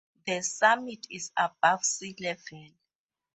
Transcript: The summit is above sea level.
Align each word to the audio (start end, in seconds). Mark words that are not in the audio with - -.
The 0.25 0.41
summit 0.41 1.05
is 1.11 1.31
above 1.37 1.85
sea 1.85 2.15
level. 2.19 2.69